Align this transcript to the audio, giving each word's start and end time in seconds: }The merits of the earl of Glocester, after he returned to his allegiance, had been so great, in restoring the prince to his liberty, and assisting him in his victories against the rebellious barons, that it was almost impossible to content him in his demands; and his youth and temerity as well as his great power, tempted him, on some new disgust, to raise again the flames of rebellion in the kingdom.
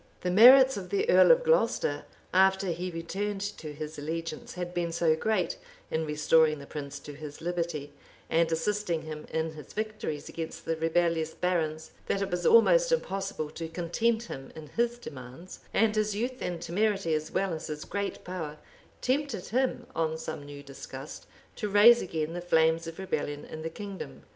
}The 0.21 0.31
merits 0.31 0.77
of 0.77 0.89
the 0.89 1.07
earl 1.11 1.29
of 1.29 1.43
Glocester, 1.43 2.05
after 2.33 2.71
he 2.71 2.89
returned 2.89 3.39
to 3.59 3.71
his 3.71 3.99
allegiance, 3.99 4.55
had 4.55 4.73
been 4.73 4.91
so 4.91 5.15
great, 5.15 5.59
in 5.91 6.07
restoring 6.07 6.57
the 6.57 6.65
prince 6.65 6.97
to 7.01 7.13
his 7.13 7.39
liberty, 7.39 7.93
and 8.27 8.51
assisting 8.51 9.03
him 9.03 9.27
in 9.31 9.51
his 9.51 9.73
victories 9.73 10.27
against 10.27 10.65
the 10.65 10.75
rebellious 10.75 11.35
barons, 11.35 11.91
that 12.07 12.23
it 12.23 12.31
was 12.31 12.47
almost 12.47 12.91
impossible 12.91 13.51
to 13.51 13.67
content 13.67 14.23
him 14.23 14.51
in 14.55 14.69
his 14.69 14.97
demands; 14.97 15.59
and 15.71 15.95
his 15.95 16.15
youth 16.15 16.41
and 16.41 16.63
temerity 16.63 17.13
as 17.13 17.31
well 17.31 17.53
as 17.53 17.67
his 17.67 17.85
great 17.85 18.23
power, 18.23 18.57
tempted 19.01 19.49
him, 19.49 19.85
on 19.95 20.17
some 20.17 20.41
new 20.43 20.63
disgust, 20.63 21.27
to 21.55 21.69
raise 21.69 22.01
again 22.01 22.33
the 22.33 22.41
flames 22.41 22.87
of 22.87 22.97
rebellion 22.97 23.45
in 23.45 23.61
the 23.61 23.69
kingdom. 23.69 24.23